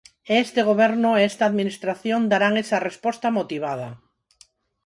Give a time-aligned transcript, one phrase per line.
[0.31, 3.89] E este goberno e esta administración darán esa resposta motivada.